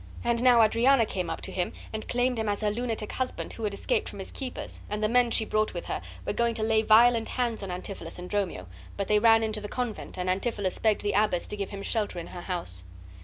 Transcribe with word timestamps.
And 0.23 0.41
now 0.41 0.63
Adriana 0.63 1.05
came 1.05 1.29
up 1.29 1.41
to 1.41 1.51
him 1.51 1.73
and 1.93 2.07
claimed 2.07 2.39
him 2.39 2.49
as 2.49 2.61
her 2.61 2.71
lunatic 2.71 3.11
husband 3.11 3.53
who 3.53 3.65
had 3.65 3.73
escaped 3.75 4.09
from 4.09 4.17
his 4.17 4.31
keepers, 4.31 4.79
and 4.89 5.03
the 5.03 5.07
men 5.07 5.29
she 5.29 5.45
brought 5.45 5.75
with 5.75 5.85
her 5.85 6.01
were 6.25 6.33
going 6.33 6.55
to 6.55 6.63
lay 6.63 6.81
violent 6.81 7.29
hands 7.29 7.61
on 7.61 7.69
Antipholus 7.69 8.17
and 8.17 8.27
Dromio; 8.27 8.65
but 8.97 9.07
they 9.07 9.19
ran 9.19 9.43
into 9.43 9.61
the 9.61 9.69
convent, 9.69 10.17
and 10.17 10.27
Antipholus 10.27 10.79
begged 10.79 11.01
the 11.01 11.13
abbess 11.13 11.45
to 11.45 11.55
give 11.55 11.69
him 11.69 11.83
shelter 11.83 12.17
in 12.17 12.25
her 12.27 12.41
house. 12.41 12.83